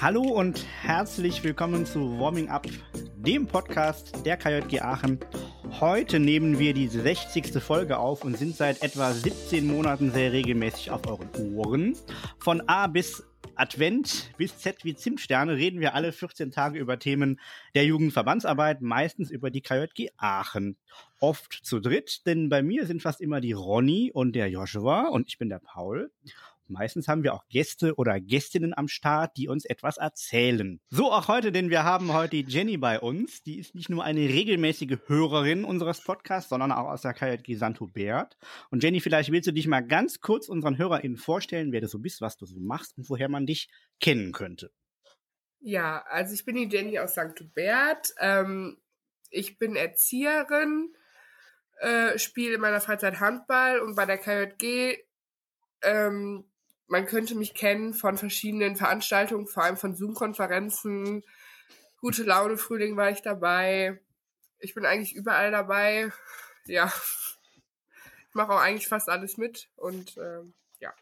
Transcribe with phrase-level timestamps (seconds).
[0.00, 2.66] Hallo und herzlich willkommen zu Warming Up,
[3.16, 5.20] dem Podcast der KJG Aachen.
[5.78, 7.62] Heute nehmen wir die 60.
[7.62, 11.96] Folge auf und sind seit etwa 17 Monaten sehr regelmäßig auf euren Ohren.
[12.38, 13.22] Von A bis
[13.54, 17.38] Advent bis Z wie Zimtsterne reden wir alle 14 Tage über Themen
[17.74, 20.78] der Jugendverbandsarbeit, meistens über die KJG Aachen.
[21.18, 25.28] Oft zu dritt, denn bei mir sind fast immer die Ronny und der Joshua und
[25.28, 26.10] ich bin der Paul.
[26.70, 30.80] Meistens haben wir auch Gäste oder Gästinnen am Start, die uns etwas erzählen.
[30.88, 33.42] So auch heute, denn wir haben heute Jenny bei uns.
[33.42, 37.80] Die ist nicht nur eine regelmäßige Hörerin unseres Podcasts, sondern auch aus der KJG St.
[37.80, 38.38] Hubert.
[38.70, 41.98] Und Jenny, vielleicht willst du dich mal ganz kurz unseren HörerInnen vorstellen, wer du so
[41.98, 43.68] bist, was du so machst und woher man dich
[44.00, 44.70] kennen könnte.
[45.60, 47.38] Ja, also ich bin die Jenny aus St.
[47.38, 48.14] Hubert.
[48.18, 48.78] Ähm,
[49.28, 50.94] ich bin Erzieherin,
[51.80, 54.98] äh, spiele in meiner Freizeit Handball und bei der KJG
[55.82, 56.49] ähm,
[56.90, 61.22] man könnte mich kennen von verschiedenen Veranstaltungen, vor allem von Zoom-Konferenzen.
[62.00, 64.00] Gute Laune Frühling war ich dabei.
[64.58, 66.12] Ich bin eigentlich überall dabei.
[66.66, 66.92] Ja.
[68.28, 70.92] Ich mache auch eigentlich fast alles mit und ähm, ja.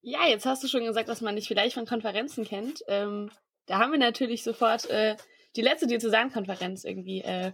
[0.00, 2.82] Ja, jetzt hast du schon gesagt, dass man dich vielleicht von Konferenzen kennt.
[2.88, 3.30] Ähm,
[3.66, 5.16] da haben wir natürlich sofort äh,
[5.56, 7.52] die letzte Diözesankonferenz irgendwie äh,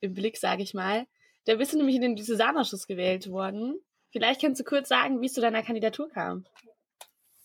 [0.00, 1.06] im Blick, sage ich mal.
[1.44, 3.80] Da bist du nämlich in den Diözesanausschuss gewählt worden.
[4.10, 6.44] Vielleicht kannst du kurz sagen, wie es zu deiner Kandidatur kam.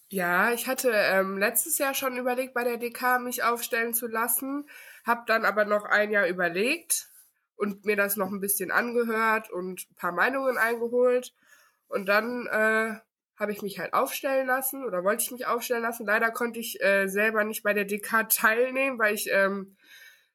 [0.09, 4.69] Ja, ich hatte ähm, letztes Jahr schon überlegt, bei der DK mich aufstellen zu lassen,
[5.05, 7.09] habe dann aber noch ein Jahr überlegt
[7.55, 11.33] und mir das noch ein bisschen angehört und ein paar Meinungen eingeholt.
[11.87, 12.95] Und dann äh,
[13.37, 16.05] habe ich mich halt aufstellen lassen oder wollte ich mich aufstellen lassen.
[16.05, 19.75] Leider konnte ich äh, selber nicht bei der DK teilnehmen, weil ich ähm,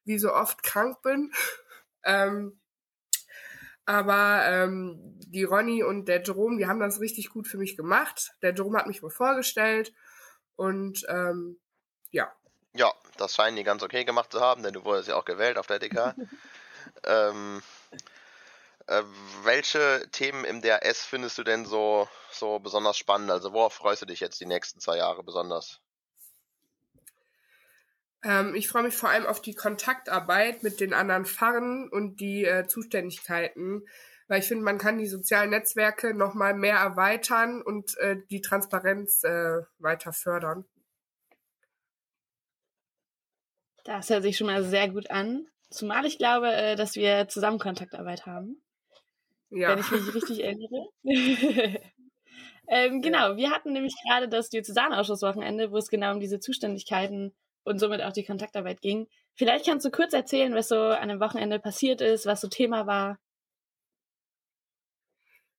[0.05, 1.33] wie so oft krank bin.
[2.05, 2.60] ähm,
[3.91, 8.33] aber ähm, die Ronny und der Jerome, die haben das richtig gut für mich gemacht.
[8.43, 9.93] Der Jerome hat mich wohl vorgestellt
[10.57, 11.59] und ähm,
[12.11, 12.33] ja.
[12.75, 15.59] Ja, das scheinen die ganz okay gemacht zu haben, denn du wurdest ja auch gewählt
[15.59, 16.15] auf der DK.
[17.05, 17.63] ähm,
[18.87, 19.03] äh,
[19.43, 23.31] welche Themen im DRS findest du denn so, so besonders spannend?
[23.31, 25.81] Also worauf freust du dich jetzt die nächsten zwei Jahre besonders?
[28.23, 32.45] Ähm, ich freue mich vor allem auf die Kontaktarbeit mit den anderen Pfarren und die
[32.45, 33.87] äh, Zuständigkeiten,
[34.29, 38.41] weil ich finde, man kann die sozialen Netzwerke noch mal mehr erweitern und äh, die
[38.41, 40.65] Transparenz äh, weiter fördern.
[43.85, 45.47] Das hört sich schon mal sehr gut an.
[45.71, 48.61] Zumal ich glaube, äh, dass wir zusammen Kontaktarbeit haben.
[49.49, 49.71] Ja.
[49.71, 50.89] Wenn ich mich richtig erinnere.
[52.69, 57.35] ähm, genau, wir hatten nämlich gerade das Diözesanausschusswochenende, wo es genau um diese Zuständigkeiten
[57.71, 59.07] und somit auch die Kontaktarbeit ging.
[59.35, 62.87] Vielleicht kannst du kurz erzählen, was so an dem Wochenende passiert ist, was so Thema
[62.87, 63.19] war.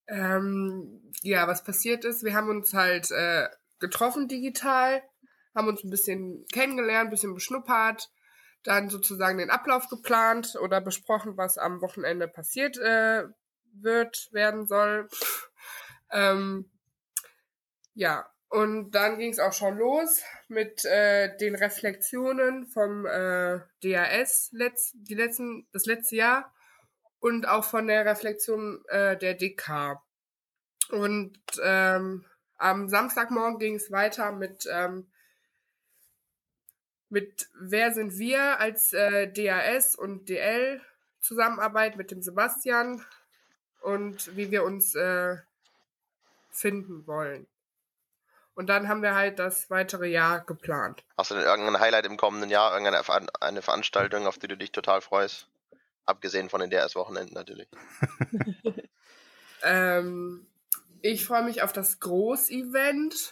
[0.08, 3.48] Ähm, ja, was passiert ist, wir haben uns halt äh,
[3.80, 5.02] getroffen digital,
[5.56, 8.10] haben uns ein bisschen kennengelernt, ein bisschen beschnuppert,
[8.64, 13.24] dann sozusagen den Ablauf geplant oder besprochen, was am Wochenende passiert äh,
[13.74, 15.08] wird, werden soll.
[16.12, 16.70] ähm,
[17.94, 24.50] ja, und dann ging es auch schon los mit äh, den Reflexionen vom äh, DAS
[24.51, 26.53] letzt, die letzten, das letzte Jahr
[27.22, 30.01] und auch von der Reflexion äh, der DK.
[30.89, 32.25] Und ähm,
[32.57, 35.09] am Samstagmorgen ging es weiter mit ähm,
[37.07, 40.81] mit wer sind wir als äh, DAS und DL
[41.22, 43.01] Zusammenarbeit mit dem Sebastian
[43.79, 45.38] und wie wir uns äh,
[46.50, 47.47] finden wollen.
[48.53, 51.03] Und dann haben wir halt das weitere Jahr geplant.
[51.17, 53.01] Hast du denn irgendein Highlight im kommenden Jahr, irgendeine
[53.39, 55.47] eine Veranstaltung, auf die du dich total freust?
[56.06, 57.69] Abgesehen von den DRS-Wochenenden natürlich.
[59.63, 60.47] ähm,
[61.01, 63.31] ich freue mich auf das Großevent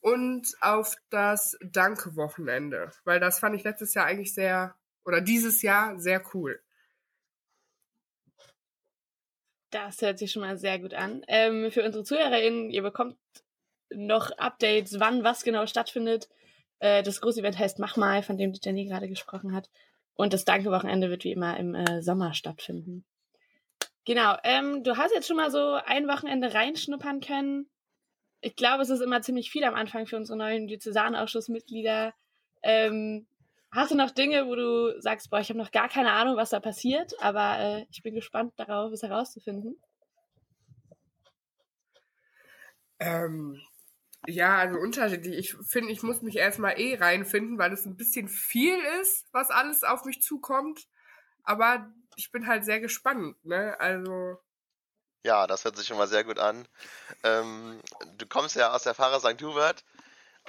[0.00, 4.74] und auf das Danke-Wochenende, weil das fand ich letztes Jahr eigentlich sehr,
[5.04, 6.60] oder dieses Jahr sehr cool.
[9.70, 11.24] Das hört sich schon mal sehr gut an.
[11.28, 13.16] Ähm, für unsere ZuhörerInnen, ihr bekommt
[13.90, 16.28] noch Updates, wann was genau stattfindet.
[16.78, 19.70] Äh, das große Event heißt Mach mal, von dem die Jenny gerade gesprochen hat.
[20.14, 23.04] Und das Danke-Wochenende wird wie immer im äh, Sommer stattfinden.
[24.04, 27.68] Genau, ähm, du hast jetzt schon mal so ein Wochenende reinschnuppern können.
[28.40, 32.14] Ich glaube, es ist immer ziemlich viel am Anfang für unsere neuen Diözesanausschussmitglieder.
[32.62, 33.26] Ähm,
[33.70, 36.50] hast du noch Dinge, wo du sagst, boah, ich habe noch gar keine Ahnung, was
[36.50, 39.76] da passiert, aber äh, ich bin gespannt darauf, es herauszufinden?
[43.00, 43.60] Ähm,
[44.28, 45.38] ja, also unterschiedlich.
[45.38, 49.50] Ich finde, ich muss mich erstmal eh reinfinden, weil es ein bisschen viel ist, was
[49.50, 50.86] alles auf mich zukommt.
[51.44, 53.78] Aber ich bin halt sehr gespannt, ne?
[53.80, 54.38] Also,
[55.24, 56.66] Ja, das hört sich schon mal sehr gut an.
[57.22, 57.80] Ähm,
[58.16, 59.40] du kommst ja aus der Fahrer St.
[59.42, 59.84] Hubert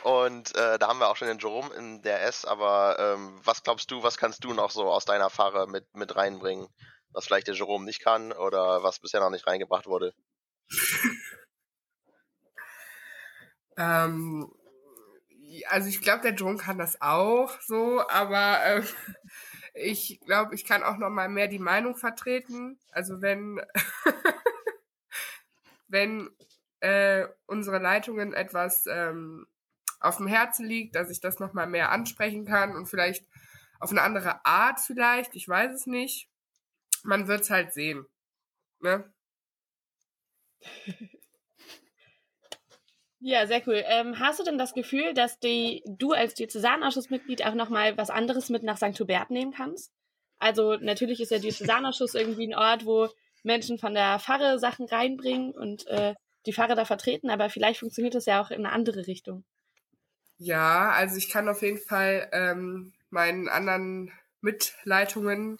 [0.03, 3.63] und äh, da haben wir auch schon den Jerome in der S, aber ähm, was
[3.63, 6.67] glaubst du, was kannst du noch so aus deiner Fahrer mit, mit reinbringen,
[7.11, 10.13] was vielleicht der Jerome nicht kann oder was bisher noch nicht reingebracht wurde?
[13.79, 14.51] ähm,
[15.67, 18.83] also ich glaube, der Jerome kann das auch so, aber äh,
[19.73, 22.77] ich glaube, ich kann auch noch mal mehr die Meinung vertreten.
[22.91, 23.61] Also wenn
[25.87, 26.29] wenn
[26.81, 29.47] äh, unsere Leitungen etwas ähm,
[29.99, 33.25] auf dem Herzen liegt, dass ich das noch mal mehr ansprechen kann und vielleicht
[33.79, 36.29] auf eine andere Art vielleicht, ich weiß es nicht.
[37.03, 38.05] Man wird es halt sehen.
[38.81, 39.11] Ne?
[43.21, 43.83] Ja, sehr cool.
[43.85, 48.49] Ähm, hast du denn das Gefühl, dass die, du als Diözesanausschussmitglied auch nochmal was anderes
[48.49, 48.97] mit nach St.
[48.99, 49.91] Hubert nehmen kannst?
[50.39, 53.09] Also natürlich ist der Diözesanausschuss irgendwie ein Ort, wo
[53.43, 58.15] Menschen von der Pfarre Sachen reinbringen und äh, die Pfarre da vertreten, aber vielleicht funktioniert
[58.15, 59.43] das ja auch in eine andere Richtung.
[60.37, 65.59] Ja, also ich kann auf jeden Fall ähm, meinen anderen Mitleitungen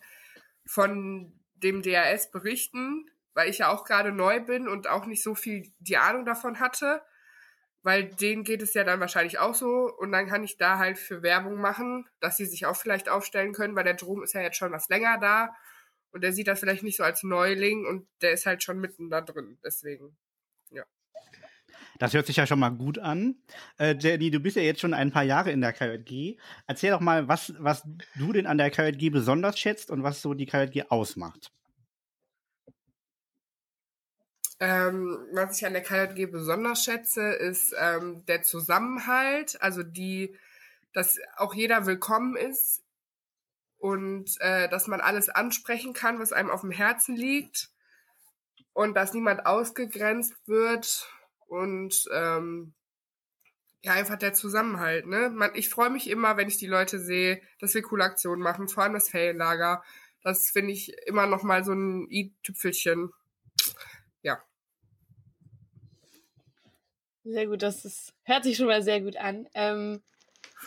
[0.66, 5.36] von dem DRS berichten, weil ich ja auch gerade neu bin und auch nicht so
[5.36, 7.02] viel die Ahnung davon hatte
[7.82, 10.98] weil denen geht es ja dann wahrscheinlich auch so und dann kann ich da halt
[10.98, 14.42] für Werbung machen, dass sie sich auch vielleicht aufstellen können, weil der Drum ist ja
[14.42, 15.56] jetzt schon was länger da
[16.12, 19.10] und der sieht das vielleicht nicht so als Neuling und der ist halt schon mitten
[19.10, 20.18] da drin, deswegen,
[20.72, 20.84] ja.
[22.00, 23.36] Das hört sich ja schon mal gut an.
[23.78, 26.38] Äh, Jenny, du bist ja jetzt schon ein paar Jahre in der KJG.
[26.66, 27.84] Erzähl doch mal, was, was
[28.16, 31.52] du denn an der KJG besonders schätzt und was so die KJG ausmacht.
[34.60, 40.38] Ähm, was ich an der KJG besonders schätze, ist ähm, der Zusammenhalt, also die,
[40.94, 42.84] dass auch jeder willkommen ist
[43.78, 47.70] und äh, dass man alles ansprechen kann, was einem auf dem Herzen liegt
[48.74, 51.10] und dass niemand ausgegrenzt wird
[51.48, 52.74] und ähm,
[53.82, 55.30] ja, einfach der Zusammenhalt, ne?
[55.30, 58.68] Man, ich freue mich immer, wenn ich die Leute sehe, dass wir coole Aktionen machen,
[58.68, 59.84] vor allem das Ferienlager.
[60.22, 63.14] Das finde ich immer noch mal so ein i-Tüpfelchen.
[64.22, 64.44] Ja.
[67.24, 69.48] Sehr gut, das ist, hört sich schon mal sehr gut an.
[69.54, 70.02] Ähm,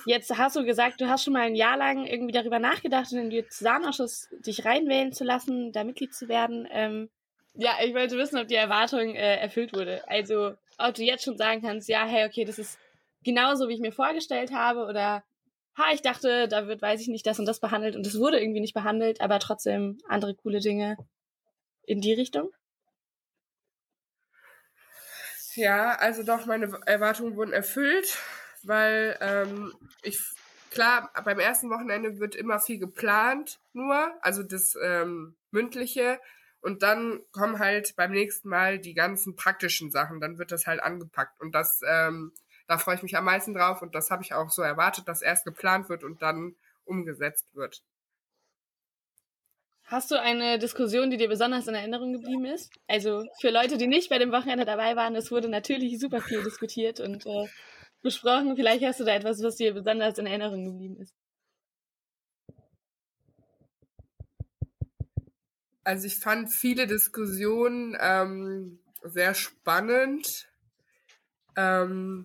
[0.06, 3.18] jetzt hast du gesagt, du hast schon mal ein Jahr lang irgendwie darüber nachgedacht, in
[3.18, 6.68] den Diözesanausschuss dich reinwählen zu lassen, da Mitglied zu werden.
[6.70, 7.08] Ähm,
[7.54, 10.06] ja, ich wollte wissen, ob die Erwartung äh, erfüllt wurde.
[10.08, 12.78] Also, ob du jetzt schon sagen kannst, ja, hey, okay, das ist
[13.24, 15.22] genauso, wie ich mir vorgestellt habe, oder
[15.76, 18.40] ha, ich dachte, da wird, weiß ich nicht, das und das behandelt und es wurde
[18.40, 20.96] irgendwie nicht behandelt, aber trotzdem andere coole Dinge
[21.84, 22.50] in die Richtung?
[25.54, 28.18] Ja, also doch, meine Erwartungen wurden erfüllt,
[28.62, 30.18] weil ähm, ich,
[30.70, 36.20] klar, beim ersten Wochenende wird immer viel geplant, nur, also das ähm, mündliche.
[36.62, 40.82] Und dann kommen halt beim nächsten Mal die ganzen praktischen Sachen, dann wird das halt
[40.82, 41.38] angepackt.
[41.40, 42.32] Und das, ähm,
[42.66, 45.20] da freue ich mich am meisten drauf und das habe ich auch so erwartet, dass
[45.22, 47.82] erst geplant wird und dann umgesetzt wird.
[49.92, 52.72] Hast du eine Diskussion, die dir besonders in Erinnerung geblieben ist?
[52.88, 56.42] Also für Leute, die nicht bei dem Wochenende dabei waren, es wurde natürlich super viel
[56.42, 57.46] diskutiert und äh,
[58.00, 58.56] besprochen.
[58.56, 61.14] Vielleicht hast du da etwas, was dir besonders in Erinnerung geblieben ist.
[65.84, 70.48] Also ich fand viele Diskussionen ähm, sehr spannend.
[71.54, 72.24] Ähm,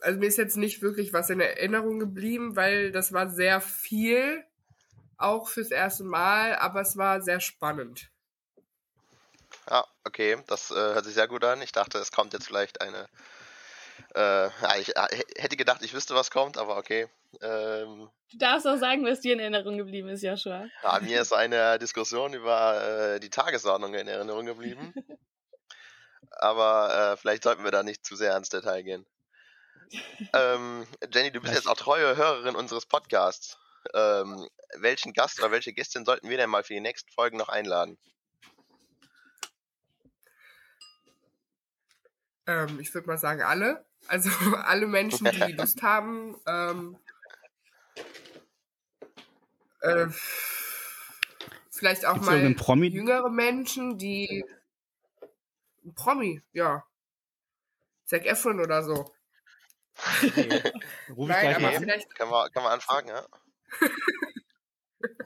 [0.00, 4.46] also mir ist jetzt nicht wirklich was in Erinnerung geblieben, weil das war sehr viel
[5.20, 8.10] auch fürs erste Mal, aber es war sehr spannend.
[9.68, 11.62] Ja, okay, das äh, hört sich sehr gut an.
[11.62, 13.08] Ich dachte, es kommt jetzt vielleicht eine.
[14.14, 17.08] Äh, ja, ich äh, hätte gedacht, ich wüsste, was kommt, aber okay.
[17.42, 20.66] Ähm, du darfst auch sagen, was dir in Erinnerung geblieben ist, Joshua.
[20.82, 24.94] Ja, mir ist eine Diskussion über äh, die Tagesordnung in Erinnerung geblieben.
[26.38, 29.06] aber äh, vielleicht sollten wir da nicht zu sehr ins Detail gehen.
[30.32, 33.59] ähm, Jenny, du bist jetzt auch treue Hörerin unseres Podcasts
[33.94, 37.48] ähm, welchen Gast oder welche Gästin sollten wir denn mal für die nächsten Folgen noch
[37.48, 37.98] einladen?
[42.46, 43.84] Ähm, ich würde mal sagen, alle.
[44.08, 44.30] Also
[44.64, 46.36] alle Menschen, die Lust haben.
[46.46, 46.98] Ähm,
[49.80, 50.06] äh,
[51.70, 52.88] vielleicht auch Gibt's mal Promi?
[52.88, 54.44] jüngere Menschen, die.
[55.84, 56.84] Ein Promi, ja.
[58.04, 59.14] Zac Efron oder so.
[60.22, 60.72] Okay.
[61.16, 62.14] Nein, aber vielleicht.
[62.14, 63.24] Kann man, kann man anfragen, ja?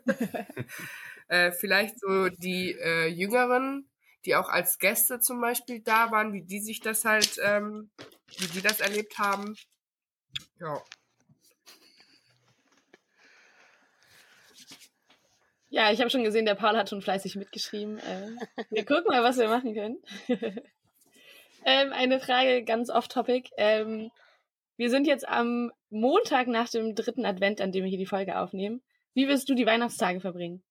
[1.28, 3.88] äh, vielleicht so die äh, Jüngeren,
[4.24, 7.90] die auch als Gäste zum Beispiel da waren, wie die sich das halt, ähm,
[8.38, 9.56] wie die das erlebt haben.
[10.60, 10.82] Ja.
[15.74, 17.98] Ja, ich habe schon gesehen, der Paul hat schon fleißig mitgeschrieben.
[17.98, 18.30] Äh,
[18.70, 19.98] wir gucken mal, was wir machen können.
[21.66, 23.50] ähm, eine Frage ganz off-topic.
[23.56, 24.12] Ähm,
[24.76, 28.38] wir sind jetzt am Montag nach dem dritten Advent, an dem wir hier die Folge
[28.38, 28.82] aufnehmen.
[29.14, 30.62] Wie wirst du die Weihnachtstage verbringen?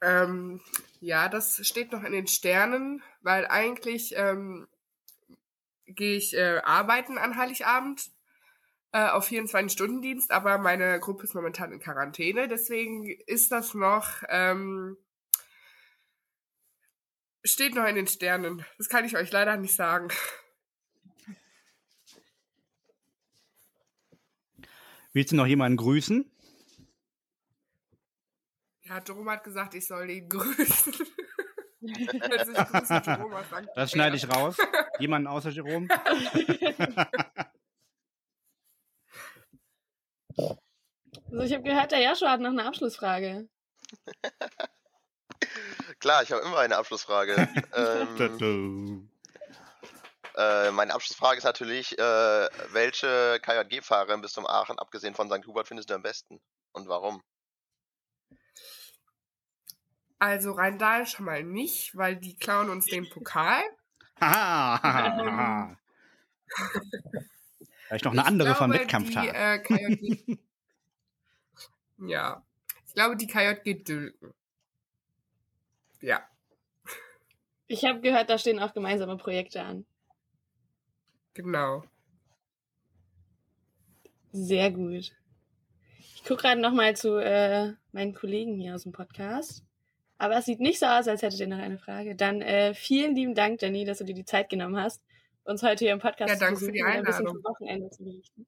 [0.00, 0.60] Ähm,
[1.00, 4.68] ja, das steht noch in den Sternen, weil eigentlich ähm,
[5.86, 8.10] gehe ich äh, arbeiten an Heiligabend
[8.92, 14.96] äh, auf 24-Stunden-Dienst, aber meine Gruppe ist momentan in Quarantäne, deswegen ist das noch, ähm,
[17.42, 18.64] steht noch in den Sternen.
[18.78, 20.08] Das kann ich euch leider nicht sagen.
[25.16, 26.30] Willst du noch jemanden grüßen?
[28.82, 30.92] Ja, Jerome hat gesagt, ich soll ihn grüßen.
[31.80, 33.42] Jerome.
[33.74, 34.58] Das schneide ich raus.
[34.98, 35.88] Jemanden außer Jerome?
[41.28, 43.48] Also ich habe gehört, der Joshua hat noch eine Abschlussfrage.
[45.98, 47.48] Klar, ich habe immer eine Abschlussfrage.
[47.74, 49.10] ähm,
[50.36, 55.46] äh, meine Abschlussfrage ist natürlich, äh, welche KJG-Fahrerin bis zum Aachen, abgesehen von St.
[55.46, 56.40] Hubert, findest du am besten?
[56.72, 57.22] Und warum?
[60.18, 63.62] Also Rheindal schon mal nicht, weil die klauen uns den Pokal.
[64.20, 65.76] Haha.
[67.86, 69.24] Vielleicht noch eine Ich andere vom glaube, Wettkampftag.
[69.24, 70.38] Die, äh, KJG
[72.08, 72.42] ja,
[72.86, 74.34] ich glaube, die KJG Dülken.
[76.00, 76.26] Ja,
[77.68, 79.86] Ich habe gehört, da stehen auch gemeinsame Projekte an.
[81.36, 81.84] Genau.
[84.32, 85.12] Sehr gut.
[85.98, 89.62] Ich gucke gerade nochmal zu äh, meinen Kollegen hier aus dem Podcast.
[90.18, 92.16] Aber es sieht nicht so aus, als hättet ihr noch eine Frage.
[92.16, 95.02] Dann äh, vielen lieben Dank, Jenny, dass du dir die Zeit genommen hast,
[95.44, 97.90] uns heute hier im Podcast Ja, danke zu für die besuchen ein bisschen vom Wochenende
[97.90, 98.46] zu berichten.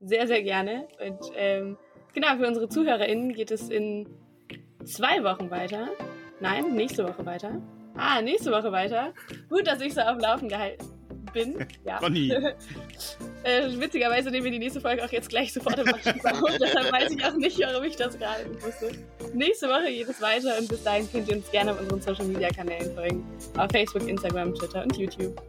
[0.00, 0.86] Sehr, sehr gerne.
[1.04, 1.78] Und ähm,
[2.12, 4.08] genau, für unsere ZuhörerInnen geht es in
[4.84, 5.88] zwei Wochen weiter.
[6.40, 7.62] Nein, nächste Woche weiter.
[7.94, 9.14] Ah, nächste Woche weiter.
[9.48, 10.95] Gut, dass ich so auf Laufen gehalten
[11.36, 11.66] bin.
[11.84, 11.98] Ja.
[11.98, 12.32] Conny.
[13.42, 16.58] Äh, witzigerweise nehmen wir die nächste Folge auch jetzt gleich sofort im Anschluss auf.
[16.60, 18.90] Deshalb weiß ich auch nicht, warum ich das gerade wusste.
[19.34, 22.24] Nächste Woche geht es weiter und bis dahin könnt ihr uns gerne auf unseren Social
[22.24, 23.24] Media Kanälen folgen.
[23.56, 25.40] Auf Facebook, Instagram, Twitter und YouTube.